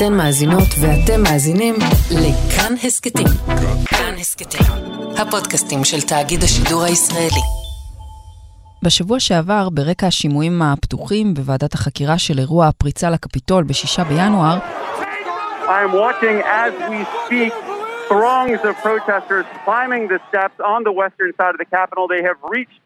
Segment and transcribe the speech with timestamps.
[0.00, 1.74] אתן מאזינות ואתם מאזינים
[2.10, 3.26] לכאן הסכתים.
[3.86, 4.66] כאן הסכתים,
[5.18, 7.44] הפודקאסטים של תאגיד השידור הישראלי.
[8.82, 14.58] בשבוע שעבר, ברקע השימועים הפתוחים בוועדת החקירה של אירוע הפריצה לקפיטול ב-6 בינואר,
[15.68, 17.52] I'm watching as we speak
[18.08, 22.04] throngs of protesters climbing the steps on the western side of the Capitol.
[22.14, 22.80] They have reached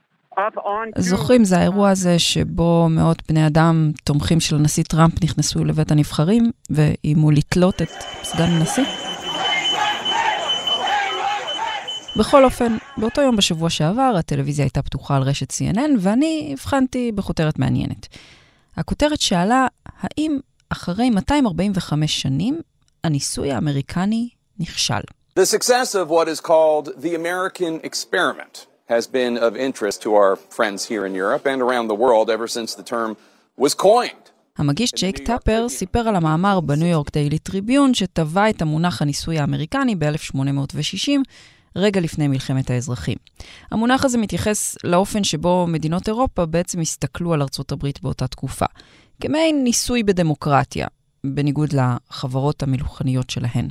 [0.98, 6.50] זוכרים, זה האירוע הזה שבו מאות בני אדם, תומכים של הנשיא טראמפ, נכנסו לבית הנבחרים
[6.71, 7.89] ואיימו לתלות את
[8.22, 8.85] סגן הנשיא?
[12.17, 17.58] בכל אופן, באותו יום בשבוע שעבר, הטלוויזיה הייתה פתוחה על רשת CNN, ואני הבחנתי בכותרת
[17.58, 18.08] מעניינת.
[18.77, 19.66] הכותרת שאלה,
[20.00, 20.39] האם
[20.69, 22.61] אחרי 245 שנים,
[23.05, 25.00] הניסוי האמריקני נכשל?
[25.39, 30.36] The success of what is called the American experiment has been of interest to our
[30.36, 33.16] friends here in Europe and around the world ever since the term
[33.56, 34.30] was coined.
[34.58, 39.94] המגיש ג'ייק טאפר סיפר על המאמר בניו יורק דיילי טריביון שטבע את המונח הניסוי האמריקני
[39.94, 41.10] ב-1860,
[41.76, 43.16] רגע לפני מלחמת האזרחים.
[43.70, 48.66] המונח הזה מתייחס לאופן שבו מדינות אירופה בעצם הסתכלו על ארצות הברית באותה תקופה,
[49.20, 50.86] כמעין ניסוי בדמוקרטיה,
[51.24, 53.69] בניגוד לחברות המלוכניות שלהן.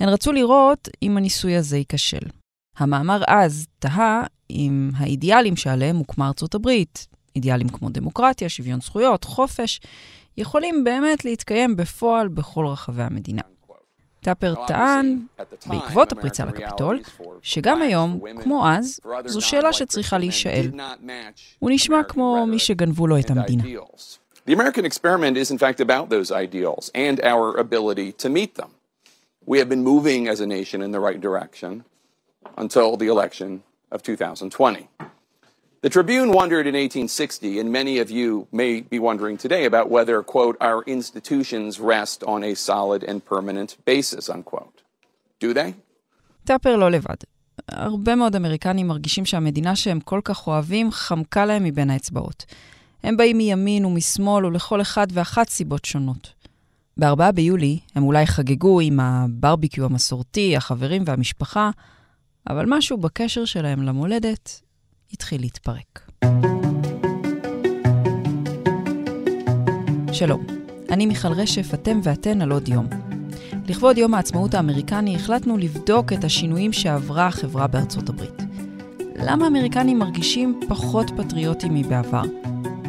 [0.00, 2.39] הן רצו לראות אם הניסוי הזה ייכשל.
[2.80, 9.80] המאמר אז תהה אם האידיאלים שעליהם הוקמה ארצות הברית, אידיאלים כמו דמוקרטיה, שוויון זכויות, חופש,
[10.36, 13.42] יכולים באמת להתקיים בפועל בכל רחבי המדינה.
[14.20, 15.18] טאפר טען,
[15.66, 17.00] בעקבות הפריצה לקפיטול,
[17.42, 20.70] שגם היום, כמו אז, זו שאלה שצריכה להישאל.
[21.58, 23.62] הוא נשמע כמו מי שגנבו לו את המדינה.
[24.48, 28.70] The American experiment is in fact about those ideals and our ability to meet them.
[29.46, 31.72] We have been moving as a nation in the right direction.
[32.56, 34.88] Until the election of 2020.
[35.82, 40.22] The Tribune wondered in 1860, and many of you may be wondering today about whether,
[40.22, 44.82] quote, our institutions rest on a solid and permanent basis, unquote.
[45.40, 45.72] Do they?
[46.44, 47.14] טאפר לא לבד.
[47.68, 52.44] הרבה מאוד אמריקנים מרגישים שהמדינה שהם כל כך אוהבים חמקה להם מבין האצבעות.
[53.02, 56.32] הם באים מימין ומשמאל ולכל אחד ואחת סיבות שונות.
[56.96, 61.70] ב-4 ביולי הם אולי חגגו עם הברביקיו המסורתי, החברים והמשפחה,
[62.48, 64.60] אבל משהו בקשר שלהם למולדת
[65.12, 66.10] התחיל להתפרק.
[70.12, 70.46] שלום,
[70.90, 72.86] אני מיכל רשף, אתם ואתן על עוד יום.
[73.68, 78.42] לכבוד יום העצמאות האמריקני החלטנו לבדוק את השינויים שעברה החברה בארצות הברית.
[79.16, 82.22] למה האמריקנים מרגישים פחות פטריוטים מבעבר?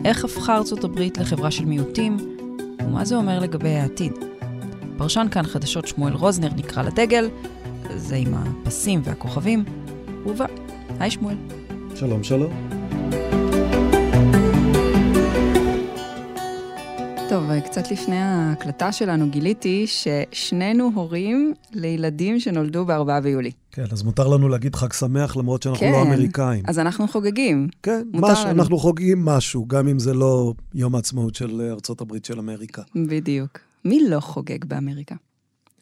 [0.05, 2.17] איך הפכה ארצות הברית לחברה של מיעוטים?
[2.79, 4.13] ומה זה אומר לגבי העתיד?
[4.97, 7.29] פרשן כאן חדשות שמואל רוזנר נקרא לדגל,
[7.95, 9.63] זה עם הפסים והכוכבים,
[10.23, 10.45] הוא בא.
[10.99, 11.35] היי שמואל.
[11.95, 12.51] שלום, שלום.
[17.29, 23.51] טוב, קצת לפני ההקלטה שלנו גיליתי ששנינו הורים לילדים שנולדו ב-4 ביולי.
[23.71, 26.63] כן, אז מותר לנו להגיד חג שמח למרות שאנחנו לא כן, לא אמריקאים.
[26.67, 27.67] אז אנחנו חוגגים.
[27.83, 28.61] כן, משהו, לנו.
[28.61, 32.81] אנחנו חוגגים משהו, גם אם זה לא יום העצמאות של ארצות הברית של אמריקה.
[32.95, 33.59] בדיוק.
[33.85, 35.15] מי לא חוגג באמריקה?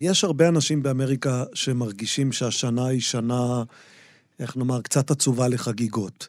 [0.01, 3.63] יש הרבה אנשים באמריקה שמרגישים שהשנה היא שנה,
[4.39, 6.27] איך נאמר, קצת עצובה לחגיגות.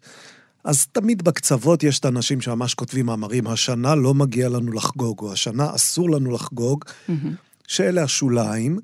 [0.65, 5.33] אז תמיד בקצוות יש את האנשים שממש כותבים מאמרים, השנה לא מגיע לנו לחגוג, או
[5.33, 7.13] השנה אסור לנו לחגוג, mm-hmm.
[7.67, 8.79] שאלה השוליים.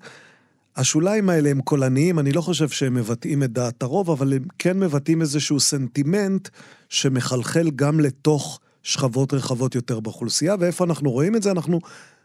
[0.77, 4.79] השוליים האלה הם קולניים, אני לא חושב שהם מבטאים את דעת הרוב, אבל הם כן
[4.79, 6.49] מבטאים איזשהו סנטימנט
[6.89, 11.51] שמחלחל גם לתוך שכבות רחבות יותר באוכלוסייה, ואיפה אנחנו רואים את זה?
[11.51, 11.81] אנחנו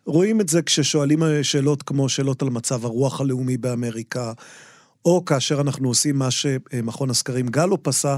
[0.05, 4.33] רואים את זה כששואלים שאלות כמו שאלות על מצב הרוח הלאומי באמריקה,
[5.05, 8.17] או כאשר אנחנו עושים מה שמכון הסקרים גלופ עשה,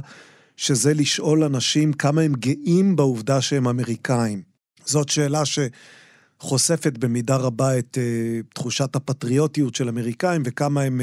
[0.57, 4.41] שזה לשאול אנשים כמה הם גאים בעובדה שהם אמריקאים.
[4.85, 11.01] זאת שאלה שחושפת במידה רבה את uh, תחושת הפטריוטיות של אמריקאים וכמה הם,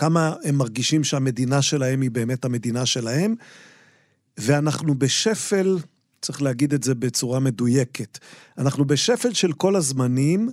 [0.00, 0.04] uh,
[0.44, 3.34] הם מרגישים שהמדינה שלהם היא באמת המדינה שלהם.
[4.38, 5.78] ואנחנו בשפל
[6.24, 8.18] צריך להגיד את זה בצורה מדויקת.
[8.58, 10.50] אנחנו בשפל של כל הזמנים,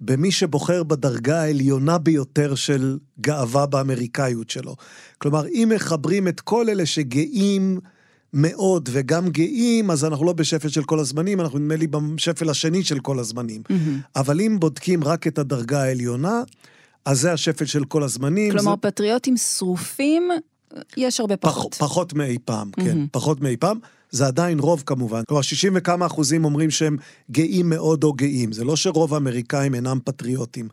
[0.00, 4.76] במי שבוחר בדרגה העליונה ביותר של גאווה באמריקאיות שלו.
[5.18, 7.80] כלומר, אם מחברים את כל אלה שגאים
[8.32, 12.84] מאוד וגם גאים, אז אנחנו לא בשפל של כל הזמנים, אנחנו נדמה לי בשפל השני
[12.84, 13.62] של כל הזמנים.
[13.68, 13.74] Mm-hmm.
[14.16, 16.42] אבל אם בודקים רק את הדרגה העליונה,
[17.04, 18.52] אז זה השפל של כל הזמנים.
[18.52, 18.90] כלומר, זה...
[18.90, 20.30] פטריוטים שרופים,
[20.96, 21.74] יש הרבה פחות.
[21.74, 23.08] פח, פחות מאי פעם, כן, mm-hmm.
[23.12, 23.78] פחות מאי פעם.
[24.16, 25.22] זה עדיין רוב כמובן.
[25.28, 26.96] כלומר, 60 וכמה אחוזים אומרים שהם
[27.30, 28.52] גאים מאוד או גאים.
[28.52, 30.68] זה לא שרוב האמריקאים אינם פטריוטים.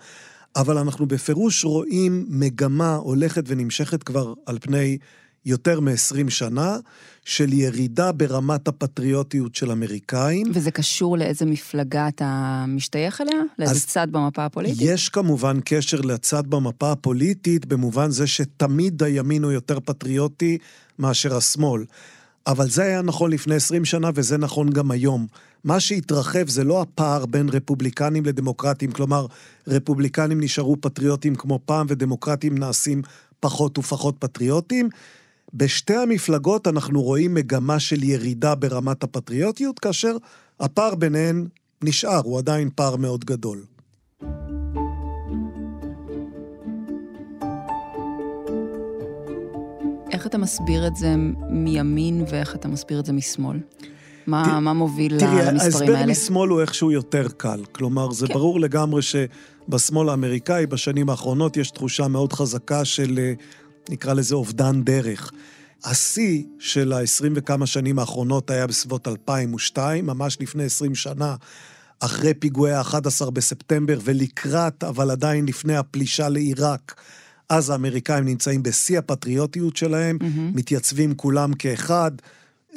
[0.56, 4.98] אבל אנחנו בפירוש רואים מגמה הולכת ונמשכת כבר על פני
[5.46, 6.78] יותר מ-20 שנה,
[7.26, 10.48] של ירידה ברמת הפטריוטיות של אמריקאים.
[10.54, 13.42] וזה קשור לאיזה מפלגה אתה משתייך אליה?
[13.60, 14.78] לאיזה צד במפה הפוליטית?
[14.82, 20.58] יש כמובן קשר לצד במפה הפוליטית, במובן זה שתמיד הימין הוא יותר פטריוטי
[21.00, 21.84] מאשר השמאל.
[22.48, 25.28] אבל זה היה נכון לפני 20 שנה וזה נכון גם היום.
[25.64, 29.26] מה שהתרחב זה לא הפער בין רפובליקנים לדמוקרטים, כלומר,
[29.68, 33.02] רפובליקנים נשארו פטריוטים כמו פעם ודמוקרטים נעשים
[33.40, 34.90] פחות ופחות פטריוטים.
[35.54, 40.18] בשתי המפלגות אנחנו רואים מגמה של ירידה ברמת הפטריוטיות, כאשר
[40.60, 41.48] הפער ביניהן
[41.84, 43.73] נשאר, הוא עדיין פער מאוד גדול.
[50.14, 51.16] איך אתה מסביר את זה
[51.50, 53.60] מימין ואיך אתה מסביר את זה משמאל?
[54.28, 55.60] מה, מה מוביל תראי, למספרים האלה?
[55.60, 57.64] תראי, ההסבר משמאל הוא איכשהו יותר קל.
[57.72, 58.34] כלומר, זה כן.
[58.34, 63.34] ברור לגמרי שבשמאל האמריקאי בשנים האחרונות יש תחושה מאוד חזקה של, אה,
[63.90, 65.32] נקרא לזה, אובדן דרך.
[65.84, 71.36] השיא של ה-20 וכמה שנים האחרונות היה בסביבות 2002, ממש לפני 20 שנה,
[72.00, 77.02] אחרי פיגועי ה-11 בספטמבר ולקראת, אבל עדיין לפני הפלישה לעיראק.
[77.54, 80.58] אז האמריקאים נמצאים בשיא הפטריוטיות שלהם, mm-hmm.
[80.58, 82.12] מתייצבים כולם כאחד.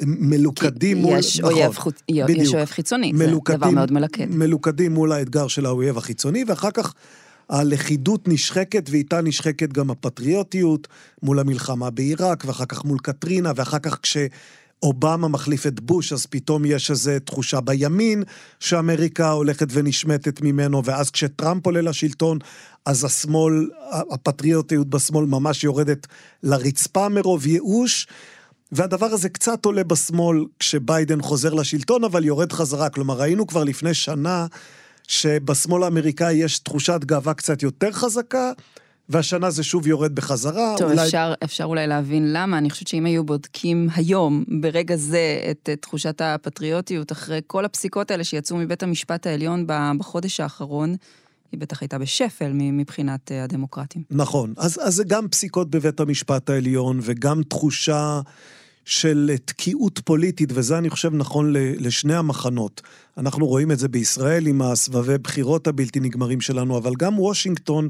[0.01, 1.19] מלוכדים מול...
[1.19, 4.25] יש נכון, אויב, חוץ, בדיוק, יש אויב חיצוני, מלוכדים, זה דבר מאוד מלכד.
[4.29, 6.93] מלוכדים מול האתגר של האויב החיצוני, ואחר כך
[7.49, 10.87] הלכידות נשחקת, ואיתה נשחקת גם הפטריוטיות
[11.23, 13.99] מול המלחמה בעיראק, ואחר כך מול קטרינה, ואחר כך
[14.81, 18.23] כשאובמה מחליף את בוש, אז פתאום יש איזו תחושה בימין
[18.59, 22.37] שאמריקה הולכת ונשמטת ממנו, ואז כשטראמפ עולה לשלטון,
[22.85, 23.69] אז השמאל,
[24.11, 26.07] הפטריוטיות בשמאל ממש יורדת
[26.43, 28.07] לרצפה מרוב ייאוש.
[28.71, 32.89] והדבר הזה קצת עולה בשמאל כשביידן חוזר לשלטון, אבל יורד חזרה.
[32.89, 34.45] כלומר, ראינו כבר לפני שנה
[35.07, 38.51] שבשמאל האמריקאי יש תחושת גאווה קצת יותר חזקה,
[39.09, 40.75] והשנה זה שוב יורד בחזרה.
[40.77, 41.05] טוב, אולי...
[41.05, 42.57] אפשר, אפשר אולי להבין למה.
[42.57, 48.11] אני חושבת שאם היו בודקים היום, ברגע זה, את, את תחושת הפטריוטיות, אחרי כל הפסיקות
[48.11, 49.65] האלה שיצאו מבית המשפט העליון
[49.97, 50.95] בחודש האחרון,
[51.51, 54.03] היא בטח הייתה בשפל מבחינת אה, הדמוקרטים.
[54.11, 54.53] נכון.
[54.57, 58.21] אז, אז זה גם פסיקות בבית המשפט העליון, וגם תחושה
[58.85, 62.81] של תקיעות פוליטית, וזה אני חושב נכון לשני המחנות.
[63.17, 67.89] אנחנו רואים את זה בישראל עם הסבבי בחירות הבלתי נגמרים שלנו, אבל גם וושינגטון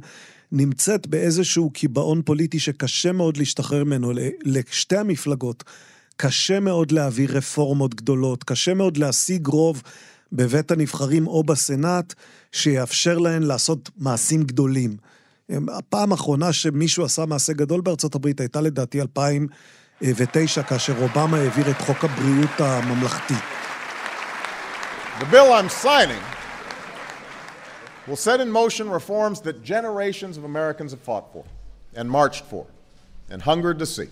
[0.51, 4.11] נמצאת באיזשהו קיבעון פוליטי שקשה מאוד להשתחרר ממנו
[4.43, 5.63] לשתי המפלגות.
[6.15, 9.83] קשה מאוד להעביר רפורמות גדולות, קשה מאוד להשיג רוב
[10.31, 12.13] בבית הנבחרים או בסנאט
[12.51, 14.97] שיאפשר להן לעשות מעשים גדולים.
[15.49, 21.81] הפעם האחרונה שמישהו עשה מעשה גדול בארצות הברית הייתה לדעתי 2009, כאשר אובמה העביר את
[21.81, 23.33] חוק הבריאות הממלכתי.
[25.19, 26.36] The bill I'm signing
[28.07, 31.43] will set in motion reforms that generations of Americans have fought for
[31.93, 32.65] and marched for
[33.29, 34.07] and hungered to see.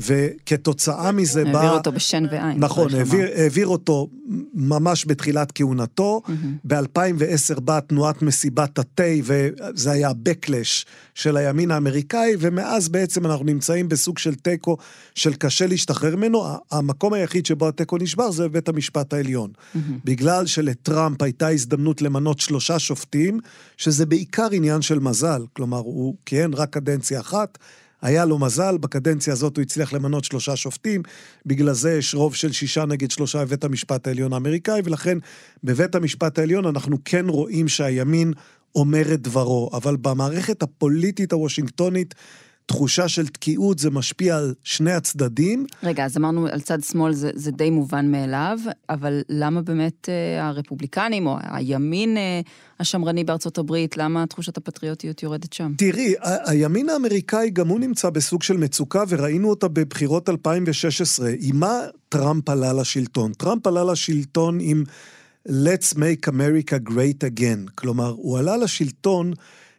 [0.00, 1.50] וכתוצאה מזה בא...
[1.50, 2.58] העביר אותו בשן ועין.
[2.58, 4.08] נכון, העביר, העביר אותו
[4.54, 6.22] ממש בתחילת כהונתו.
[6.26, 6.30] Mm-hmm.
[6.64, 13.88] ב-2010 באה תנועת מסיבת התה, וזה היה ה-Backlash של הימין האמריקאי, ומאז בעצם אנחנו נמצאים
[13.88, 14.76] בסוג של תיקו
[15.14, 16.44] של קשה להשתחרר ממנו.
[16.70, 19.50] המקום היחיד שבו התיקו נשבר זה בית המשפט העליון.
[19.50, 19.78] Mm-hmm.
[20.04, 23.40] בגלל שלטראמפ הייתה הזדמנות למנות שלושה שופטים,
[23.76, 25.42] שזה בעיקר עניין של מזל.
[25.52, 27.58] כלומר, הוא כיהן רק קדנציה אחת.
[28.02, 31.02] היה לו מזל, בקדנציה הזאת הוא הצליח למנות שלושה שופטים,
[31.46, 35.18] בגלל זה יש רוב של שישה נגד שלושה בבית המשפט העליון האמריקאי, ולכן
[35.64, 38.32] בבית המשפט העליון אנחנו כן רואים שהימין
[38.74, 42.14] אומר את דברו, אבל במערכת הפוליטית הוושינגטונית,
[42.70, 45.66] תחושה של תקיעות, זה משפיע על שני הצדדים.
[45.82, 48.58] רגע, אז אמרנו על צד שמאל זה, זה די מובן מאליו,
[48.90, 52.40] אבל למה באמת אה, הרפובליקנים או הימין אה,
[52.80, 55.72] השמרני בארצות הברית, למה תחושת הפטריוטיות יורדת שם?
[55.78, 61.30] תראי, הימין האמריקאי גם הוא נמצא בסוג של מצוקה, וראינו אותה בבחירות 2016.
[61.40, 63.32] עם מה טראמפ עלה לשלטון?
[63.32, 64.84] טראמפ עלה לשלטון עם
[65.48, 67.70] Let's make America great again.
[67.74, 69.32] כלומר, הוא עלה לשלטון...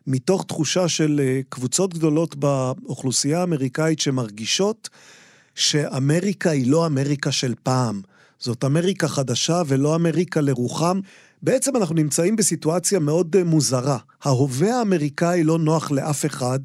[0.07, 4.89] מתוך תחושה של אה, קבוצות גדולות באוכלוסייה האמריקאית שמרגישות
[5.55, 8.01] שאמריקה היא לא אמריקה של פעם.
[8.39, 10.99] זאת אמריקה חדשה ולא אמריקה לרוחם.
[11.41, 13.97] בעצם אנחנו נמצאים בסיטואציה מאוד אה, מוזרה.
[14.23, 16.59] ההווה האמריקאי לא נוח לאף אחד,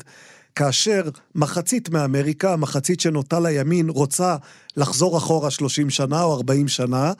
[0.55, 1.03] כאשר
[1.35, 4.37] מחצית מאמריקה, המחצית שנוטה לימין, רוצה
[4.77, 7.13] לחזור אחורה 30 שנה או 40 שנה,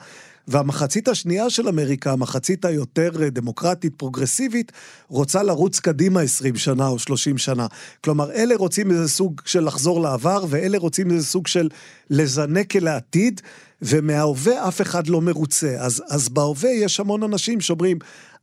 [0.47, 4.71] והמחצית השנייה של אמריקה, המחצית היותר אה, דמוקרטית, פרוגרסיבית,
[5.07, 7.67] רוצה לרוץ קדימה 20 שנה או 30 שנה.
[8.03, 11.69] כלומר, אלה רוצים איזה סוג של לחזור לעבר, ואלה רוצים איזה סוג של
[12.09, 13.41] לזנק אל העתיד,
[13.81, 15.75] ומההווה אף אחד לא מרוצה.
[15.79, 17.97] אז, אז בהווה יש המון אנשים שאומרים,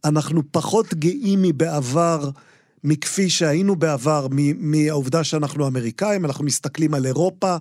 [0.04, 2.30] אנחנו פחות גאים מבעבר
[2.84, 4.26] מכפי שהיינו בעבר,
[4.58, 7.56] מהעובדה שאנחנו אמריקאים, אנחנו מסתכלים על אירופה.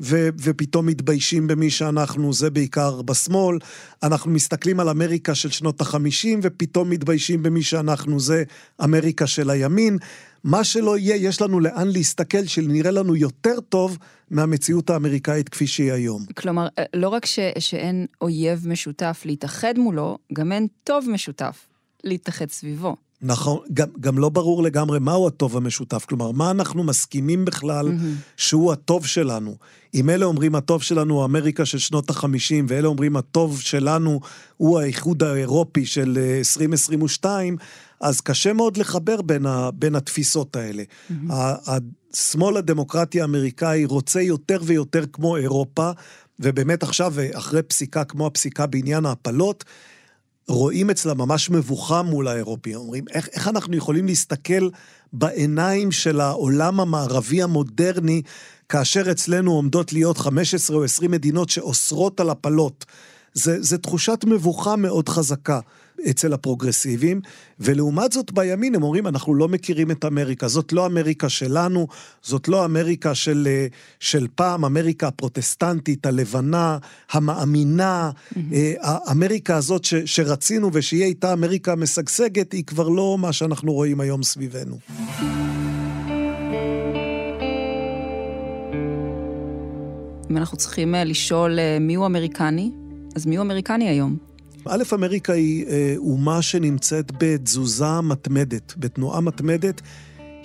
[0.00, 3.58] ו- ופתאום מתביישים במי שאנחנו, זה בעיקר בשמאל.
[4.02, 8.44] אנחנו מסתכלים על אמריקה של שנות החמישים, ופתאום מתביישים במי שאנחנו, זה
[8.84, 9.98] אמריקה של הימין.
[10.44, 13.98] מה שלא יהיה, יש לנו לאן להסתכל, שנראה לנו יותר טוב
[14.30, 16.24] מהמציאות האמריקאית כפי שהיא היום.
[16.36, 21.66] כלומר, אה, לא רק ש- שאין אויב משותף להתאחד מולו, גם אין טוב משותף
[22.04, 22.96] להתאחד סביבו.
[23.22, 26.04] נכון, גם, גם לא ברור לגמרי מהו הטוב המשותף.
[26.04, 28.36] כלומר, מה אנחנו מסכימים בכלל mm-hmm.
[28.36, 29.56] שהוא הטוב שלנו.
[29.94, 34.20] אם אלה אומרים הטוב שלנו הוא אמריקה של שנות החמישים, ואלה אומרים הטוב שלנו
[34.56, 40.82] הוא האיחוד האירופי של 2022, אה, אז קשה מאוד לחבר בין, ה, בין התפיסות האלה.
[40.82, 41.32] Mm-hmm.
[42.12, 45.90] השמאל הדמוקרטי האמריקאי רוצה יותר ויותר כמו אירופה,
[46.40, 49.64] ובאמת עכשיו, אחרי פסיקה כמו הפסיקה בעניין ההפלות,
[50.50, 52.76] רואים אצלה ממש מבוכה מול האירופים.
[52.76, 54.68] אומרים, איך, איך אנחנו יכולים להסתכל
[55.12, 58.22] בעיניים של העולם המערבי המודרני,
[58.68, 62.84] כאשר אצלנו עומדות להיות 15 או 20 מדינות שאוסרות על הפלות.
[63.34, 65.60] זה, זה תחושת מבוכה מאוד חזקה.
[66.10, 67.20] אצל הפרוגרסיבים,
[67.60, 71.86] ולעומת זאת בימין הם אומרים, אנחנו לא מכירים את אמריקה, זאת לא אמריקה שלנו,
[72.22, 73.66] זאת לא אמריקה של, אה,
[74.00, 76.78] של פעם, אמריקה הפרוטסטנטית, הלבנה,
[77.12, 78.38] המאמינה, mm-hmm.
[78.80, 84.22] האמריקה הזאת ש, שרצינו ושיהיה איתה אמריקה משגשגת, היא כבר לא מה שאנחנו רואים היום
[84.22, 84.78] סביבנו.
[90.30, 92.70] אם אנחנו צריכים אה, לשאול מיהו אמריקני,
[93.16, 94.29] אז מיהו אמריקני היום?
[94.66, 99.80] א', אמריקה היא אה, אומה שנמצאת בתזוזה מתמדת, בתנועה מתמדת.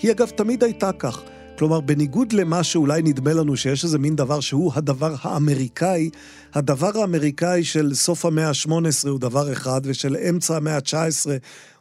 [0.01, 1.21] היא אגב תמיד הייתה כך.
[1.57, 6.09] כלומר, בניגוד למה שאולי נדמה לנו שיש איזה מין דבר שהוא הדבר האמריקאי,
[6.53, 11.29] הדבר האמריקאי של סוף המאה ה-18 הוא דבר אחד, ושל אמצע המאה ה-19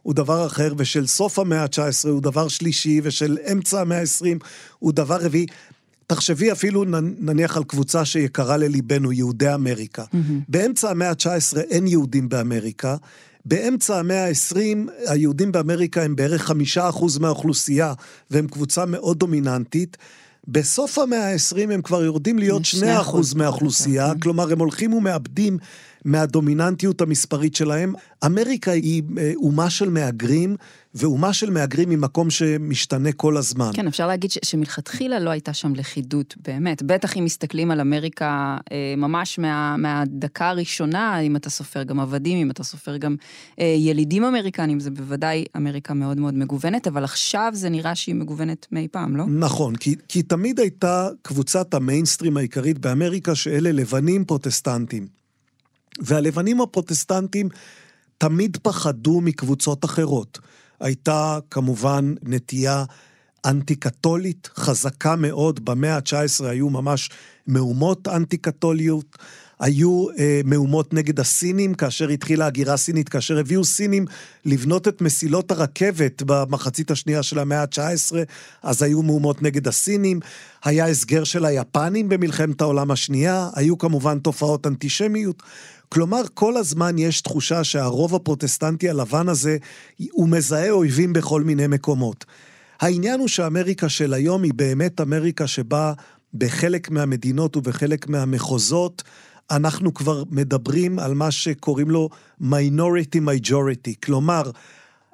[0.03, 4.45] הוא דבר אחר, ושל סוף המאה ה-19 הוא דבר שלישי, ושל אמצע המאה ה-20
[4.79, 5.47] הוא דבר רביעי.
[6.07, 6.85] תחשבי אפילו
[7.19, 10.03] נניח על קבוצה שיקרה לליבנו, יהודי אמריקה.
[10.03, 10.45] Mm-hmm.
[10.49, 12.97] באמצע המאה ה-19 אין יהודים באמריקה.
[13.45, 14.57] באמצע המאה ה-20,
[15.07, 17.93] היהודים באמריקה הם בערך חמישה אחוז מהאוכלוסייה,
[18.31, 19.97] והם קבוצה מאוד דומיננטית.
[20.49, 24.21] בסוף המאה ה-20 הם כבר יורדים להיות שני אחוז מהאוכלוסייה, כן.
[24.21, 25.59] כלומר הם הולכים ומאבדים
[26.05, 27.95] מהדומיננטיות המספרית שלהם.
[28.27, 30.57] אמריקה היא אה, אומה של מהגרים,
[30.95, 33.71] ואומה של מהגרים היא מקום שמשתנה כל הזמן.
[33.75, 36.83] כן, אפשר להגיד ש- שמלכתחילה לא הייתה שם לכידות, באמת.
[36.83, 42.39] בטח אם מסתכלים על אמריקה אה, ממש מה, מהדקה הראשונה, אם אתה סופר גם עבדים,
[42.39, 43.17] אם אתה סופר גם
[43.61, 48.67] אה, ילידים אמריקנים, זה בוודאי אמריקה מאוד מאוד מגוונת, אבל עכשיו זה נראה שהיא מגוונת
[48.73, 49.25] מאי פעם, לא?
[49.27, 55.24] נכון, כי, כי תמיד הייתה קבוצת המיינסטרים העיקרית באמריקה, שאלה לבנים פרוטסטנטים.
[56.01, 57.49] והלבנים הפרוטסטנטים
[58.19, 60.39] תמיד פחדו מקבוצות אחרות.
[60.81, 62.85] הייתה כמובן נטייה
[63.45, 67.11] אנטי-קתולית חזקה מאוד, במאה ה-19 היו ממש
[67.47, 69.19] מהומות אנטי-קתוליות.
[69.61, 74.05] היו אה, מהומות נגד הסינים, כאשר התחילה הגירה סינית, כאשר הביאו סינים
[74.45, 78.15] לבנות את מסילות הרכבת במחצית השנייה של המאה ה-19,
[78.63, 80.21] אז היו מהומות נגד הסינים.
[80.65, 85.43] היה הסגר של היפנים במלחמת העולם השנייה, היו כמובן תופעות אנטישמיות.
[85.95, 89.57] כלומר, כל הזמן יש תחושה שהרוב הפרוטסטנטי הלבן הזה,
[90.13, 92.25] הוא מזהה אויבים בכל מיני מקומות.
[92.81, 95.93] העניין הוא שאמריקה של היום היא באמת אמריקה שבה
[96.35, 99.03] בחלק מהמדינות ובחלק מהמחוזות,
[99.51, 102.09] אנחנו כבר מדברים על מה שקוראים לו
[102.43, 104.51] minority majority, כלומר,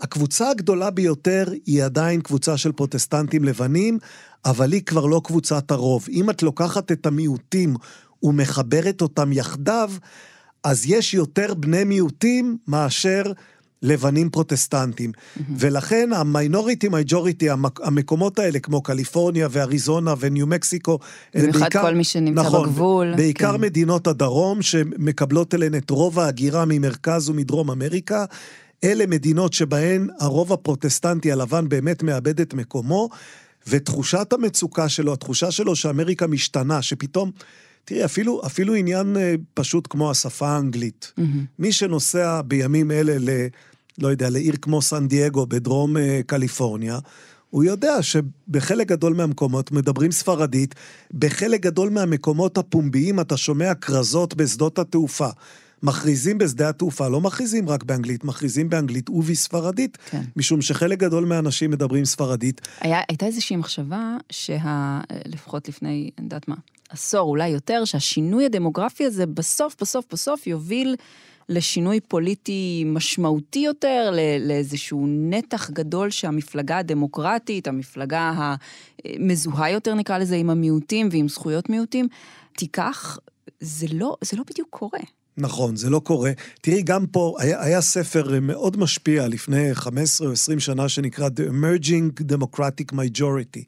[0.00, 3.99] הקבוצה הגדולה ביותר היא עדיין קבוצה של פרוטסטנטים לבנים,
[4.44, 6.06] אבל היא כבר לא קבוצת הרוב.
[6.10, 7.76] אם את לוקחת את המיעוטים
[8.22, 9.90] ומחברת אותם יחדיו,
[10.64, 13.23] אז יש יותר בני מיעוטים מאשר
[13.83, 15.11] לבנים פרוטסטנטים.
[15.12, 15.40] Mm-hmm.
[15.59, 17.49] ולכן ה minority majority,
[17.83, 20.99] המקומות האלה, כמו קליפורניה ואריזונה וניו מקסיקו,
[21.35, 23.14] במיוחד בעיקר, כל מי שנמצא נכון, בגבול.
[23.17, 23.61] בעיקר כן.
[23.61, 28.25] מדינות הדרום, שמקבלות אליהן את רוב ההגירה ממרכז ומדרום אמריקה.
[28.85, 33.09] אלה מדינות שבהן הרוב הפרוטסטנטי הלבן באמת מאבד את מקומו,
[33.69, 37.31] ותחושת המצוקה שלו, התחושה שלו שאמריקה משתנה, שפתאום...
[37.84, 41.12] תראי, אפילו, אפילו עניין אה, פשוט כמו השפה האנגלית.
[41.18, 41.22] Mm-hmm.
[41.58, 43.28] מי שנוסע בימים אלה ל...
[43.99, 46.99] לא יודע, לעיר כמו סן דייגו בדרום אה, קליפורניה,
[47.50, 50.75] הוא יודע שבחלק גדול מהמקומות מדברים ספרדית,
[51.14, 55.28] בחלק גדול מהמקומות הפומביים אתה שומע כרזות בשדות התעופה.
[55.82, 60.22] מכריזים בשדה התעופה, לא מכריזים רק באנגלית, מכריזים באנגלית ובספרדית, כן.
[60.37, 62.60] משום שחלק גדול מהאנשים מדברים ספרדית.
[62.80, 65.00] היה, הייתה איזושהי מחשבה שה...
[65.26, 66.54] לפחות לפני, אני יודעת מה,
[66.90, 70.97] עשור, אולי יותר, שהשינוי הדמוגרפי הזה בסוף, בסוף, בסוף יוביל
[71.49, 78.32] לשינוי פוליטי משמעותי יותר, לאיזשהו נתח גדול שהמפלגה הדמוקרטית, המפלגה
[79.04, 82.09] המזוהה יותר נקרא לזה, עם המיעוטים ועם זכויות מיעוטים,
[82.56, 83.18] תיקח,
[83.61, 85.00] זה לא, זה לא בדיוק קורה.
[85.37, 86.32] נכון, זה לא קורה.
[86.61, 91.50] תראי, גם פה היה, היה ספר מאוד משפיע לפני 15 או 20 שנה שנקרא The
[91.50, 93.64] Emerging Democratic Majority.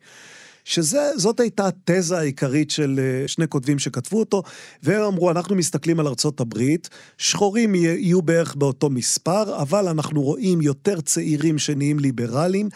[0.64, 4.42] שזאת הייתה התזה העיקרית של אה, שני כותבים שכתבו אותו,
[4.82, 6.88] והם אמרו, אנחנו מסתכלים על ארצות הברית,
[7.18, 12.68] שחורים יהיו בערך באותו מספר, אבל אנחנו רואים יותר צעירים שנהיים ליברליים,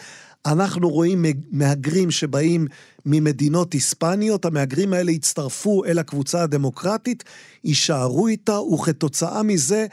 [0.45, 2.67] אנחנו רואים מהגרים שבאים
[3.05, 7.23] ממדינות היספניות, המהגרים האלה יצטרפו אל הקבוצה הדמוקרטית,
[7.63, 9.85] יישארו איתה, וכתוצאה מזה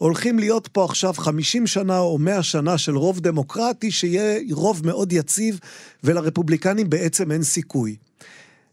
[0.00, 5.12] הולכים להיות פה עכשיו 50 שנה או 100 שנה של רוב דמוקרטי, שיהיה רוב מאוד
[5.12, 5.58] יציב,
[6.04, 7.96] ולרפובליקנים בעצם אין סיכוי.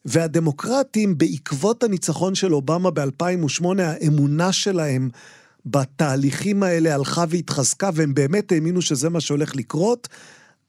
[0.05, 5.10] והדמוקרטים, בעקבות הניצחון של אובמה ב-2008, האמונה שלהם
[5.65, 10.07] בתהליכים האלה הלכה והתחזקה, והם באמת האמינו שזה מה שהולך לקרות,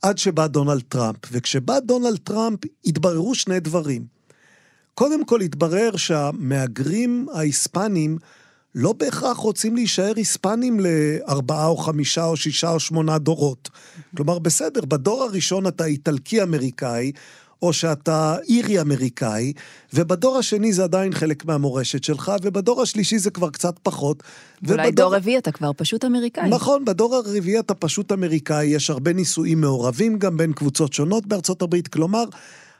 [0.02, 1.18] עד שבא דונלד טראמפ.
[1.32, 4.04] וכשבא דונלד טראמפ, התבררו שני דברים.
[4.94, 8.18] קודם כל התברר שהמהגרים ההיספנים
[8.74, 13.68] לא בהכרח רוצים להישאר היספנים לארבעה או חמישה או שישה או שמונה דורות.
[14.16, 17.12] כלומר, בסדר, בדור הראשון אתה איטלקי-אמריקאי,
[17.62, 19.52] או שאתה אירי-אמריקאי,
[19.94, 24.22] ובדור השני זה עדיין חלק מהמורשת שלך, ובדור השלישי זה כבר קצת פחות.
[24.62, 25.06] ואולי ובדור...
[25.06, 26.48] דור רביעי אתה כבר פשוט אמריקאי.
[26.50, 31.62] נכון, בדור הרביעי אתה פשוט אמריקאי, יש הרבה נישואים מעורבים גם בין קבוצות שונות בארצות
[31.62, 32.24] הברית, כלומר...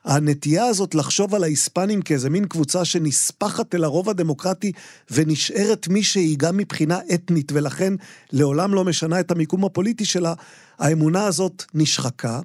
[0.04, 4.72] הנטייה הזאת לחשוב על ההיספנים כאיזה מין קבוצה שנספחת אל הרוב הדמוקרטי
[5.10, 7.94] ונשארת מי שהיא גם מבחינה אתנית, ולכן
[8.32, 10.34] לעולם לא משנה את המיקום הפוליטי שלה,
[10.78, 12.40] האמונה הזאת נשחקה.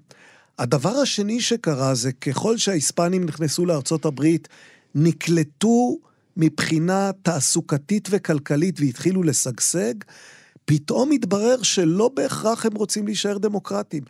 [0.59, 4.47] הדבר השני שקרה זה ככל שההיספנים נכנסו לארצות הברית,
[4.95, 5.97] נקלטו
[6.37, 9.93] מבחינה תעסוקתית וכלכלית והתחילו לשגשג,
[10.65, 14.03] פתאום התברר שלא בהכרח הם רוצים להישאר דמוקרטים.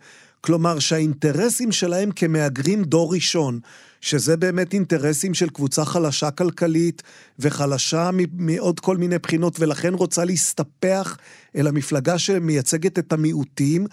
[0.44, 3.60] כלומר שהאינטרסים שלהם כמהגרים דור ראשון,
[4.00, 7.02] שזה באמת אינטרסים של קבוצה חלשה כלכלית
[7.38, 11.16] וחלשה מעוד כל מיני בחינות, ולכן רוצה להסתפח
[11.56, 13.86] אל המפלגה שמייצגת את המיעוטים,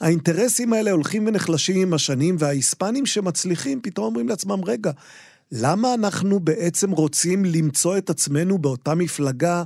[0.00, 4.90] האינטרסים האלה הולכים ונחלשים עם השנים, וההיספנים שמצליחים פתאום אומרים לעצמם, רגע,
[5.52, 9.62] למה אנחנו בעצם רוצים למצוא את עצמנו באותה מפלגה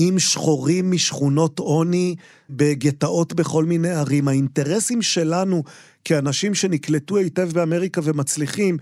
[0.00, 2.14] עם שחורים משכונות עוני
[2.50, 4.28] בגטאות בכל מיני ערים.
[4.28, 5.62] האינטרסים שלנו
[6.04, 8.76] כאנשים שנקלטו היטב באמריקה ומצליחים,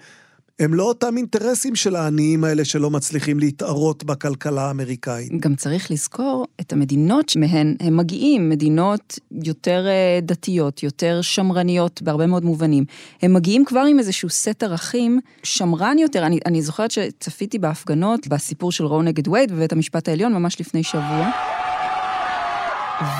[0.60, 5.32] הם לא אותם אינטרסים של העניים האלה שלא מצליחים להתערות בכלכלה האמריקאית.
[5.40, 12.26] גם צריך לזכור את המדינות שמהן הם מגיעים, מדינות יותר אה, דתיות, יותר שמרניות בהרבה
[12.26, 12.84] מאוד מובנים.
[13.22, 16.26] הם מגיעים כבר עם איזשהו סט ערכים שמרן יותר.
[16.26, 20.82] אני, אני זוכרת שצפיתי בהפגנות בסיפור של רו נגד וייד בבית המשפט העליון ממש לפני
[20.82, 21.30] שבוע.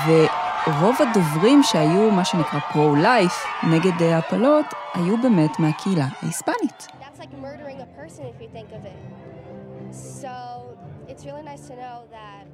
[0.07, 0.11] ו...
[0.81, 6.96] רוב הדוברים שהיו מה שנקרא פרו-לייף נגד הפלות, היו באמת מהקהילה ההיספנית.
[7.23, 9.01] Like murdering a person if you think of it.
[10.23, 10.35] So
[11.11, 12.45] it's really nice to know that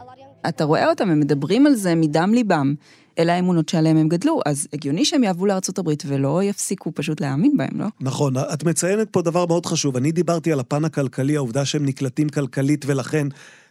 [0.00, 0.48] a lot of young people...
[0.48, 2.74] אתה רואה אותם, הם מדברים על זה מדם ליבם.
[3.18, 7.56] אלה האמונות שעליהם הם גדלו, אז הגיוני שהם יעברו לארצות הברית ולא יפסיקו פשוט להאמין
[7.56, 7.86] בהם, לא?
[8.00, 9.96] נכון, את מציינת פה דבר מאוד חשוב.
[9.96, 13.26] אני דיברתי על הפן הכלכלי, העובדה שהם נקלטים כלכלית ולכן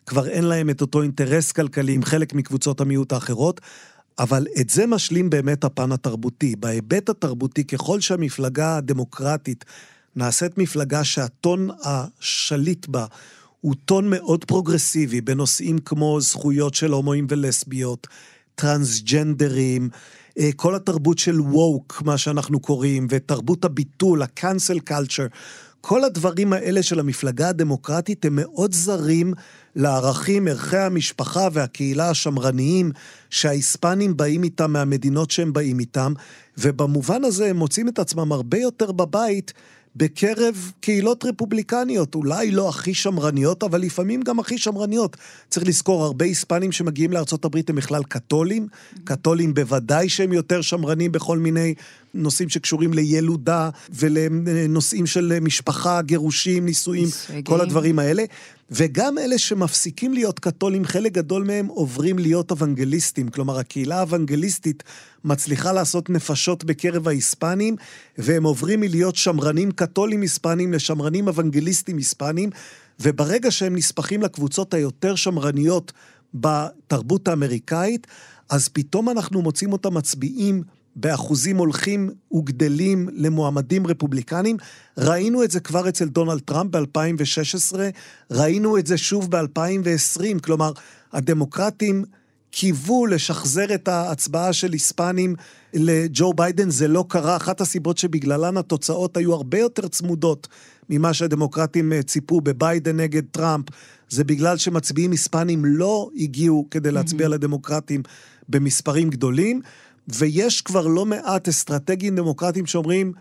[0.05, 3.61] כבר אין להם את אותו אינטרס כלכלי עם חלק מקבוצות המיעוט האחרות.
[4.19, 6.55] אבל את זה משלים באמת הפן התרבותי.
[6.55, 9.65] בהיבט התרבותי, ככל שהמפלגה הדמוקרטית
[10.15, 13.05] נעשית מפלגה שהטון השליט בה
[13.61, 18.07] הוא טון מאוד פרוגרסיבי בנושאים כמו זכויות של הומואים ולסביות,
[18.55, 19.89] טרנסג'נדרים,
[20.39, 25.35] אה, כל התרבות של ווק, מה שאנחנו קוראים, ותרבות הביטול, ה-cancel culture,
[25.81, 29.33] כל הדברים האלה של המפלגה הדמוקרטית הם מאוד זרים
[29.75, 32.91] לערכים, ערכי המשפחה והקהילה השמרניים
[33.29, 36.13] שההיספנים באים איתם מהמדינות שהם באים איתם,
[36.57, 39.53] ובמובן הזה הם מוצאים את עצמם הרבה יותר בבית
[39.95, 45.17] בקרב קהילות רפובליקניות, אולי לא הכי שמרניות, אבל לפעמים גם הכי שמרניות.
[45.49, 48.67] צריך לזכור, הרבה היספנים שמגיעים לארה"ב הם בכלל קתולים,
[49.03, 51.73] קתולים בוודאי שהם יותר שמרנים בכל מיני
[52.15, 57.07] נושאים שקשורים לילודה ולנושאים של משפחה, גירושים, נישואים,
[57.43, 58.23] כל הדברים האלה.
[58.71, 63.27] וגם אלה שמפסיקים להיות קתולים, חלק גדול מהם עוברים להיות אוונגליסטים.
[63.27, 64.83] כלומר, הקהילה האוונגליסטית
[65.23, 67.75] מצליחה לעשות נפשות בקרב ההיספנים,
[68.17, 72.49] והם עוברים מלהיות שמרנים קתולים היספנים לשמרנים אוונגליסטים היספנים,
[72.99, 75.91] וברגע שהם נספחים לקבוצות היותר שמרניות
[76.33, 78.07] בתרבות האמריקאית,
[78.49, 80.63] אז פתאום אנחנו מוצאים אותם מצביעים
[80.95, 84.57] באחוזים הולכים וגדלים למועמדים רפובליקנים.
[84.97, 87.75] ראינו את זה כבר אצל דונלד טראמפ ב-2016,
[88.31, 90.71] ראינו את זה שוב ב-2020, כלומר,
[91.13, 92.05] הדמוקרטים
[92.51, 95.35] קיוו לשחזר את ההצבעה של היספנים
[95.73, 97.35] לג'ו ביידן, זה לא קרה.
[97.35, 100.47] אחת הסיבות שבגללן התוצאות היו הרבה יותר צמודות
[100.89, 103.65] ממה שהדמוקרטים אה, ציפו בביידן נגד טראמפ,
[104.09, 107.29] זה בגלל שמצביעים היספנים לא הגיעו כדי להצביע mm-hmm.
[107.29, 108.03] לדמוקרטים
[108.49, 109.61] במספרים גדולים,
[110.07, 113.11] ויש כבר לא מעט אסטרטגיים דמוקרטיים שאומרים,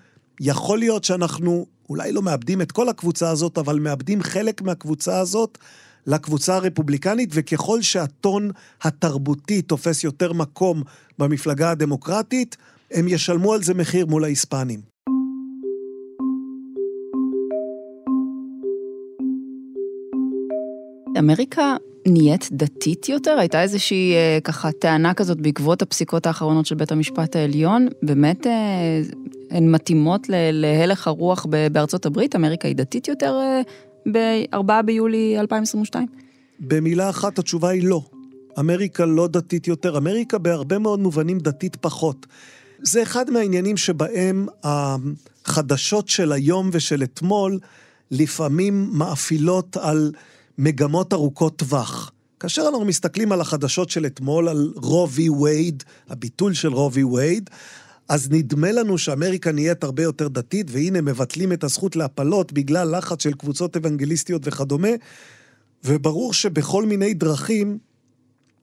[0.41, 5.59] יכול להיות שאנחנו אולי לא מאבדים את כל הקבוצה הזאת, אבל מאבדים חלק מהקבוצה הזאת
[6.07, 8.51] לקבוצה הרפובליקנית, וככל שהטון
[8.83, 10.83] התרבותי תופס יותר מקום
[11.19, 12.57] במפלגה הדמוקרטית,
[12.91, 14.94] הם ישלמו על זה מחיר מול ההיספנים.
[21.25, 23.37] אמריקה נהיית דתית יותר?
[23.39, 27.89] הייתה איזושהי אה, ככה טענה כזאת בעקבות הפסיקות האחרונות של בית המשפט העליון?
[28.03, 28.53] באמת אה,
[29.51, 32.37] הן מתאימות להלך הרוח בארצות הברית?
[32.37, 33.61] אמריקה היא דתית יותר אה,
[34.13, 36.07] ב-4 ביולי 2022?
[36.61, 38.03] במילה אחת התשובה היא לא.
[38.59, 42.27] אמריקה לא דתית יותר, אמריקה בהרבה מאוד מובנים דתית פחות.
[42.83, 47.59] זה אחד מהעניינים שבהם החדשות של היום ושל אתמול
[48.11, 50.13] לפעמים מאפילות על
[50.59, 52.13] מגמות ארוכות טווח.
[52.41, 57.51] כאשר אנחנו מסתכלים על החדשות של אתמול, על רובי וייד, הביטול של רובי וייד,
[58.09, 63.23] אז נדמה לנו שאמריקה נהיית הרבה יותר דתית, והנה מבטלים את הזכות להפלות בגלל לחץ
[63.23, 64.89] של קבוצות אוונגליסטיות וכדומה,
[65.85, 67.79] וברור שבכל מיני דרכים,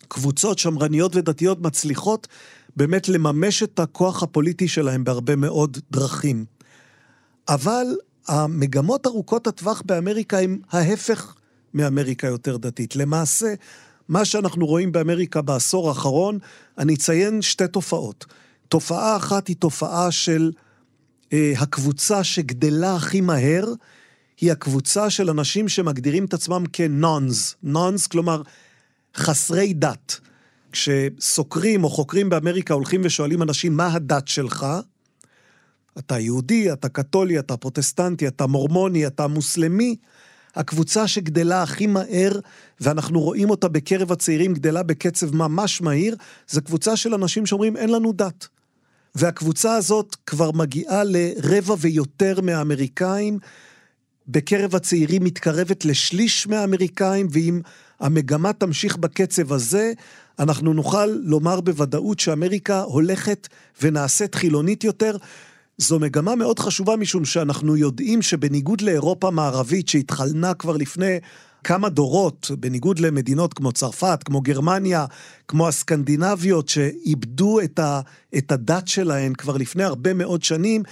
[0.08, 2.28] קבוצות שמרניות ודתיות מצליחות
[2.76, 6.46] באמת לממש את הכוח הפוליטי שלהם בהרבה מאוד דרכים.
[7.50, 7.86] אבל
[8.28, 11.36] המגמות ארוכות הטווח באמריקה הם ההפך
[11.74, 12.96] מאמריקה יותר דתית.
[12.96, 13.54] למעשה,
[14.10, 16.40] מה שאנחנו רואים באמריקה בעשור האחרון,
[16.78, 18.26] אני אציין שתי תופעות.
[18.70, 20.52] תופעה אחת היא תופעה של
[21.34, 23.66] אה, הקבוצה שגדלה הכי מהר,
[24.42, 27.56] היא הקבוצה של אנשים שמגדירים את עצמם כנונס.
[27.64, 28.42] נונס, כלומר,
[29.16, 30.20] חסרי דת.
[30.72, 34.66] כשסוקרים או חוקרים באמריקה הולכים ושואלים אנשים, מה הדת שלך?
[35.98, 39.96] אתה יהודי, אתה קתולי, אתה פרוטסטנטי, אתה מורמוני, אתה מוסלמי.
[40.56, 42.40] הקבוצה שגדלה הכי מהר,
[42.82, 46.16] ואנחנו רואים אותה בקרב הצעירים גדלה בקצב ממש מהיר,
[46.48, 48.48] זה קבוצה של אנשים שאומרים אין לנו דת.
[49.16, 53.40] והקבוצה הזאת כבר מגיעה לרבע ויותר מהאמריקאים,
[54.28, 57.62] בקרב הצעירים מתקרבת לשליש מהאמריקאים, ואם
[58.00, 59.94] המגמה תמשיך בקצב הזה,
[60.40, 63.48] אנחנו נוכל לומר בוודאות שאמריקה הולכת
[63.82, 65.18] ונעשית חילונית יותר.
[65.82, 71.20] זו מגמה מאוד חשובה משום שאנחנו יודעים שבניגוד לאירופה המערבית שהתחלנה כבר לפני
[71.64, 75.06] כמה דורות, בניגוד למדינות כמו צרפת, כמו גרמניה,
[75.48, 78.02] כמו הסקנדינביות, שאיבדו את, ה,
[78.38, 80.84] את הדת שלהן כבר לפני הרבה מאוד שנים,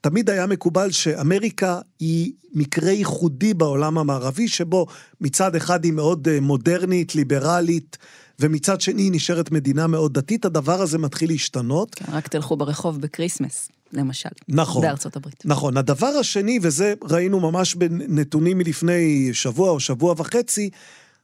[0.00, 4.86] תמיד היה מקובל שאמריקה היא מקרה ייחודי בעולם המערבי, שבו
[5.20, 7.98] מצד אחד היא מאוד אה, מודרנית, ליברלית,
[8.40, 11.94] ומצד שני היא נשארת מדינה מאוד דתית, הדבר הזה מתחיל להשתנות.
[11.94, 13.68] כן, רק תלכו ברחוב ב Christmas.
[13.92, 14.28] למשל.
[14.48, 14.82] נכון.
[14.82, 15.42] בארצות הברית.
[15.44, 15.76] נכון.
[15.76, 20.70] הדבר השני, וזה ראינו ממש בנתונים מלפני שבוע או שבוע וחצי,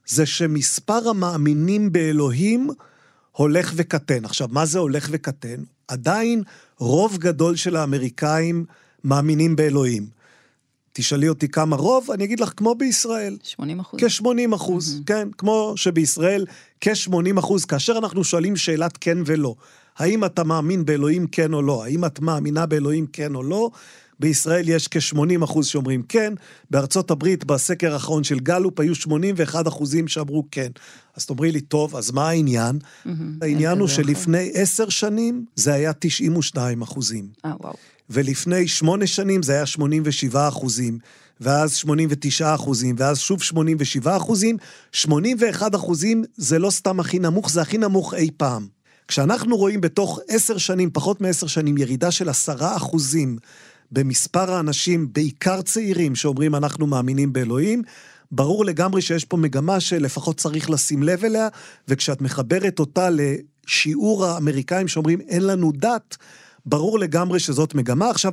[0.07, 2.71] זה שמספר המאמינים באלוהים
[3.33, 4.25] הולך וקטן.
[4.25, 5.63] עכשיו, מה זה הולך וקטן?
[5.89, 6.43] עדיין
[6.79, 8.65] רוב גדול של האמריקאים
[9.05, 10.07] מאמינים באלוהים.
[10.97, 13.37] תשאלי אותי כמה רוב, אני אגיד לך, כמו בישראל.
[13.43, 14.01] 80 אחוז.
[14.01, 15.05] כ-80 אחוז, mm-hmm.
[15.07, 16.47] כן, כמו שבישראל
[16.81, 19.55] כ-80 אחוז, כאשר אנחנו שואלים שאלת כן ולא.
[19.97, 21.85] האם אתה מאמין באלוהים כן או לא?
[21.85, 23.71] האם את מאמינה באלוהים כן או לא?
[24.21, 26.35] בישראל יש כ-80 אחוז שאומרים כן,
[26.71, 30.71] בארצות הברית בסקר האחרון של גלופ היו 81 אחוזים שאמרו כן.
[31.17, 32.79] אז תאמרי לי, טוב, אז מה העניין?
[32.79, 33.11] Mm-hmm.
[33.43, 37.29] העניין הוא שלפני עשר שנים זה היה 92 אחוזים.
[37.45, 37.75] אה, וואו.
[38.11, 40.99] ולפני שמונה שנים זה היה 87 אחוזים,
[41.41, 44.57] ואז 89 אחוזים, ואז שוב 87 אחוזים.
[44.93, 48.67] 81 אחוזים זה לא סתם הכי נמוך, זה הכי נמוך אי פעם.
[49.09, 53.39] כשאנחנו רואים בתוך עשר שנים, פחות מעשר שנים, ירידה של עשרה אחוזים
[53.93, 57.83] במספר האנשים, בעיקר צעירים, שאומרים אנחנו מאמינים באלוהים,
[58.31, 61.49] ברור לגמרי שיש פה מגמה שלפחות צריך לשים לב אליה,
[61.89, 66.17] וכשאת מחברת אותה לשיעור האמריקאים שאומרים אין לנו דת,
[66.67, 68.11] ברור לגמרי שזאת מגמה.
[68.11, 68.33] עכשיו,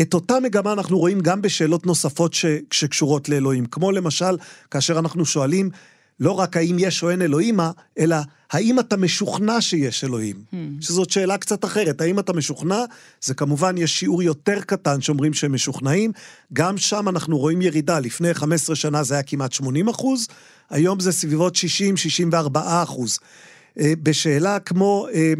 [0.00, 4.36] את אותה מגמה אנחנו רואים גם בשאלות נוספות ש, שקשורות לאלוהים, כמו למשל,
[4.70, 5.70] כאשר אנחנו שואלים
[6.20, 7.60] לא רק האם יש או אין אלוהים,
[7.98, 8.16] אלא
[8.50, 10.36] האם אתה משוכנע שיש אלוהים?
[10.52, 10.56] Hmm.
[10.80, 12.00] שזאת שאלה קצת אחרת.
[12.00, 12.84] האם אתה משוכנע?
[13.20, 16.12] זה כמובן, יש שיעור יותר קטן שאומרים שהם משוכנעים.
[16.52, 18.00] גם שם אנחנו רואים ירידה.
[18.00, 20.28] לפני 15 שנה זה היה כמעט 80 אחוז,
[20.70, 23.18] היום זה סביבות 60-64 אחוז.
[23.80, 25.32] אה, בשאלה כמו, אה,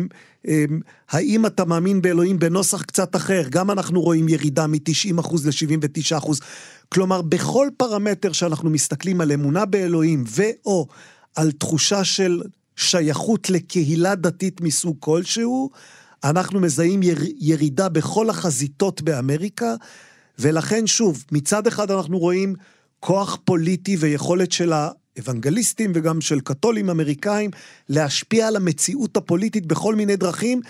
[1.10, 3.42] האם אתה מאמין באלוהים בנוסח קצת אחר?
[3.50, 6.30] גם אנחנו רואים ירידה מ-90% ל-79%.
[6.88, 10.86] כלומר, בכל פרמטר שאנחנו מסתכלים על אמונה באלוהים ו/או
[11.36, 12.42] על תחושה של
[12.76, 15.70] שייכות לקהילה דתית מסוג כלשהו,
[16.24, 19.74] אנחנו מזהים יר, ירידה בכל החזיתות באמריקה,
[20.38, 22.54] ולכן שוב, מצד אחד אנחנו רואים
[23.00, 24.72] כוח פוליטי ויכולת של
[25.16, 27.50] האוונגליסטים וגם של קתולים אמריקאים
[27.88, 30.60] להשפיע על המציאות הפוליטית בכל מיני דרכים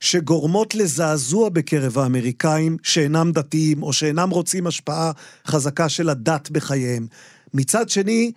[0.00, 5.12] שגורמות לזעזוע בקרב האמריקאים שאינם דתיים או שאינם רוצים השפעה
[5.46, 7.06] חזקה של הדת בחייהם.
[7.54, 8.32] מצד שני,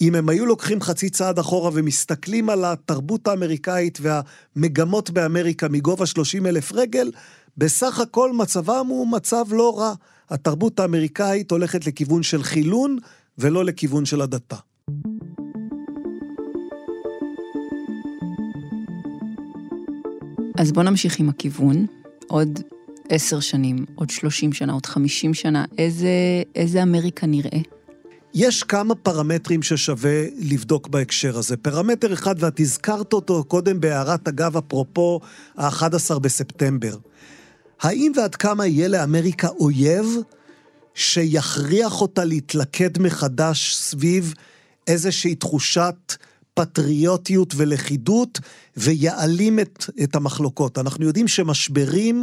[0.00, 6.46] אם הם היו לוקחים חצי צעד אחורה ומסתכלים על התרבות האמריקאית והמגמות באמריקה מגובה 30
[6.46, 7.10] אלף רגל,
[7.56, 9.94] בסך הכל מצבם הוא מצב לא רע.
[10.30, 12.98] התרבות האמריקאית הולכת לכיוון של חילון
[13.38, 14.56] ולא לכיוון של הדתה.
[20.58, 21.86] אז בוא נמשיך עם הכיוון.
[22.28, 22.60] עוד
[23.08, 26.08] עשר שנים, עוד שלושים שנה, עוד חמישים שנה, איזה,
[26.54, 27.58] איזה אמריקה נראה?
[28.34, 31.56] יש כמה פרמטרים ששווה לבדוק בהקשר הזה.
[31.56, 35.20] פרמטר אחד, ואת הזכרת אותו קודם בהערת אגב, אפרופו
[35.56, 36.96] ה-11 בספטמבר.
[37.80, 40.06] האם ועד כמה יהיה לאמריקה אויב
[40.94, 44.34] שיכריח אותה להתלכד מחדש סביב
[44.86, 46.14] איזושהי תחושת
[46.54, 48.40] פטריוטיות ולכידות
[48.76, 50.78] ויעלים את, את המחלוקות.
[50.78, 52.22] אנחנו יודעים שמשברים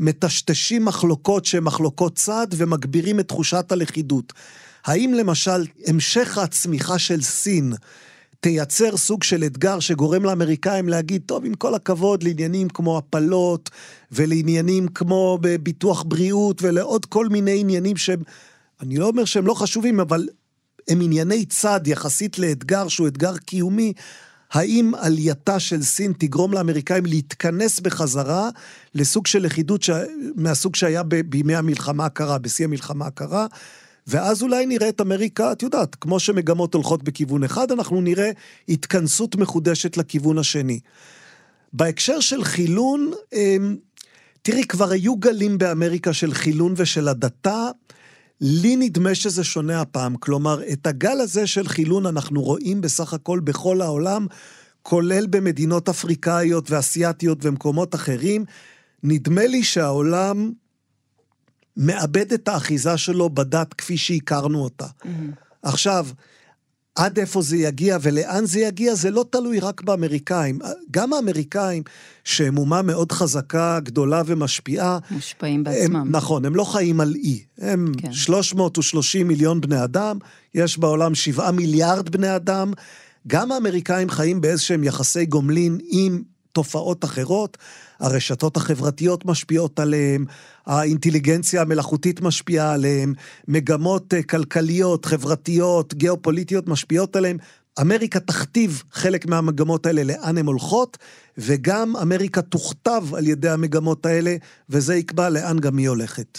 [0.00, 4.32] מטשטשים מחלוקות שהן מחלוקות צד ומגבירים את תחושת הלכידות.
[4.84, 7.72] האם למשל המשך הצמיחה של סין
[8.40, 13.70] תייצר סוג של אתגר שגורם לאמריקאים להגיד, טוב, עם כל הכבוד לעניינים כמו הפלות
[14.12, 18.22] ולעניינים כמו בביטוח בריאות ולעוד כל מיני עניינים שהם,
[18.80, 20.28] אני לא אומר שהם לא חשובים, אבל
[20.88, 23.92] הם ענייני צד יחסית לאתגר שהוא אתגר קיומי.
[24.52, 28.50] האם עלייתה של סין תגרום לאמריקאים להתכנס בחזרה
[28.94, 29.90] לסוג של לכידות ש...
[30.36, 31.14] מהסוג שהיה ב...
[31.14, 33.46] בימי המלחמה הקרה, בשיא המלחמה הקרה,
[34.06, 38.30] ואז אולי נראה את אמריקה, את יודעת, כמו שמגמות הולכות בכיוון אחד, אנחנו נראה
[38.68, 40.80] התכנסות מחודשת לכיוון השני.
[41.72, 43.76] בהקשר של חילון, אמ,
[44.42, 47.70] תראי, כבר היו גלים באמריקה של חילון ושל הדתה.
[48.40, 50.16] לי נדמה שזה שונה הפעם.
[50.16, 54.26] כלומר, את הגל הזה של חילון אנחנו רואים בסך הכל בכל העולם,
[54.82, 58.44] כולל במדינות אפריקאיות ואסייתיות ומקומות אחרים.
[59.02, 60.52] נדמה לי שהעולם
[61.76, 64.86] מאבד את האחיזה שלו בדת כפי שהכרנו אותה.
[64.86, 65.08] Mm-hmm.
[65.62, 66.06] עכשיו,
[66.94, 70.58] עד איפה זה יגיע ולאן זה יגיע, זה לא תלוי רק באמריקאים.
[70.90, 71.82] גם האמריקאים,
[72.24, 74.98] שהם אומה מאוד חזקה, גדולה ומשפיעה...
[75.10, 75.96] מושפעים בעצמם.
[75.96, 77.42] הם, נכון, הם לא חיים על אי.
[77.58, 78.12] הם כן.
[78.12, 80.18] 330 מיליון בני אדם,
[80.54, 82.72] יש בעולם 7 מיליארד בני אדם.
[83.26, 86.22] גם האמריקאים חיים באיזשהם יחסי גומלין עם
[86.54, 87.58] תופעות אחרות.
[88.00, 90.24] הרשתות החברתיות משפיעות עליהם,
[90.66, 93.14] האינטליגנציה המלאכותית משפיעה עליהם,
[93.48, 97.36] מגמות אה, כלכליות, חברתיות, גיאופוליטיות משפיעות עליהם.
[97.80, 100.98] אמריקה תכתיב חלק מהמגמות האלה לאן הן הולכות,
[101.38, 104.36] וגם אמריקה תוכתב על ידי המגמות האלה,
[104.70, 106.38] וזה יקבע לאן גם היא הולכת.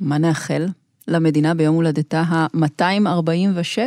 [0.00, 0.66] מה נאחל
[1.08, 3.78] למדינה ביום הולדתה ה-246?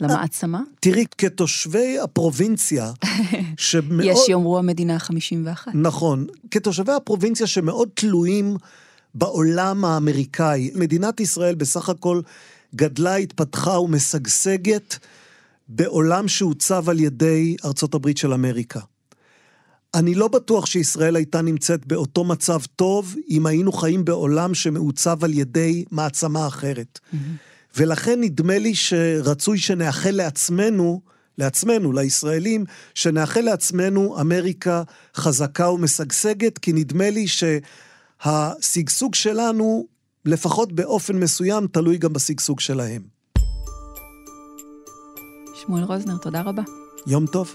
[0.00, 0.62] למעצמה?
[0.80, 2.92] תראי, כתושבי הפרובינציה,
[3.56, 4.04] שמאוד...
[4.04, 5.68] יש יאמרו המדינה ה-51.
[5.74, 6.26] נכון.
[6.50, 8.56] כתושבי הפרובינציה שמאוד תלויים
[9.14, 12.20] בעולם האמריקאי, מדינת ישראל בסך הכל
[12.74, 14.98] גדלה, התפתחה ומשגשגת
[15.68, 18.80] בעולם שעוצב על ידי ארצות הברית של אמריקה.
[19.94, 25.34] אני לא בטוח שישראל הייתה נמצאת באותו מצב טוב אם היינו חיים בעולם שמעוצב על
[25.34, 26.98] ידי מעצמה אחרת.
[26.98, 27.16] Mm-hmm.
[27.76, 31.00] ולכן נדמה לי שרצוי שנאחל לעצמנו,
[31.38, 34.82] לעצמנו, לישראלים, שנאחל לעצמנו אמריקה
[35.16, 39.86] חזקה ומשגשגת, כי נדמה לי שהשגשוג שלנו,
[40.24, 43.02] לפחות באופן מסוים, תלוי גם בשגשוג שלהם.
[45.54, 46.62] שמואל רוזנר, תודה רבה.
[47.06, 47.54] יום טוב.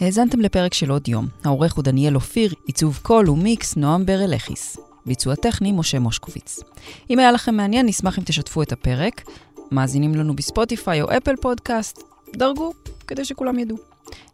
[0.00, 1.28] האזנתם לפרק של עוד יום.
[1.44, 4.85] העורך הוא דניאל אופיר, עיצוב קול ומיקס נועם ברלכיס.
[5.06, 6.60] ביצוע טכני, משה מושקוביץ.
[7.10, 9.22] אם היה לכם מעניין, נשמח אם תשתפו את הפרק.
[9.70, 12.02] מאזינים לנו בספוטיפיי או אפל פודקאסט,
[12.36, 12.72] דרגו,
[13.06, 13.76] כדי שכולם ידעו.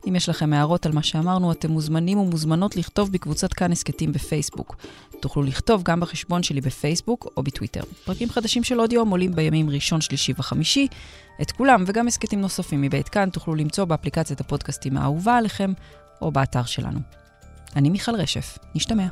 [0.09, 4.77] אם יש לכם הערות על מה שאמרנו, אתם מוזמנים ומוזמנות לכתוב בקבוצת כאן הסכתים בפייסבוק.
[5.21, 7.81] תוכלו לכתוב גם בחשבון שלי בפייסבוק או בטוויטר.
[8.05, 10.87] פרקים חדשים של עוד יום עולים בימים ראשון, שלישי וחמישי.
[11.43, 15.73] את כולם וגם הסכתים נוספים מבית כאן תוכלו למצוא באפליקציית הפודקאסטים האהובה עליכם
[16.23, 17.01] או באתר שלנו.
[17.77, 19.07] אני מיכל רשף, נשתמע.